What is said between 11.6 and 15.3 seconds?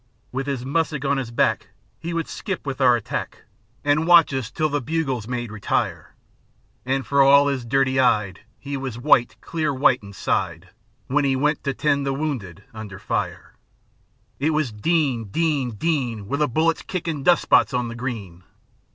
to tend the wounded under fire! It was "Din!